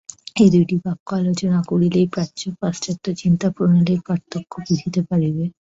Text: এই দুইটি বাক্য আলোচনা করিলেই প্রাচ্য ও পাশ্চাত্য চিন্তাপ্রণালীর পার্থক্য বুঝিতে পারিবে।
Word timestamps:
এই 0.41 0.49
দুইটি 0.53 0.75
বাক্য 0.85 1.07
আলোচনা 1.15 1.59
করিলেই 1.69 2.07
প্রাচ্য 2.13 2.41
ও 2.47 2.57
পাশ্চাত্য 2.61 3.05
চিন্তাপ্রণালীর 3.21 4.01
পার্থক্য 4.07 4.53
বুঝিতে 4.67 5.01
পারিবে। 5.09 5.43